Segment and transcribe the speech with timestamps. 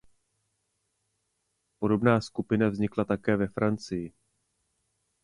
[1.79, 4.13] Podobná skupina vznikla také ve Francii.